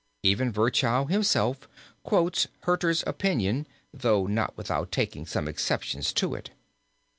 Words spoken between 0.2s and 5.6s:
Even Virchow himself quotes Hurter's opinion, though not without taking some